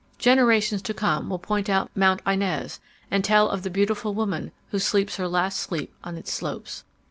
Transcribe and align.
Generations 0.17 0.81
to 0.81 0.95
come 0.95 1.29
will 1.29 1.37
point 1.37 1.69
out 1.69 1.91
Mount 1.93 2.23
Inez 2.25 2.79
and 3.11 3.23
tell 3.23 3.47
of 3.47 3.61
the 3.61 3.69
beautiful 3.69 4.15
woman 4.15 4.51
who 4.71 4.79
sleeps 4.79 5.17
her 5.17 5.27
last 5.27 5.59
sleep 5.59 5.93
on 6.03 6.17
its 6.17 6.33
slopes. 6.33 6.83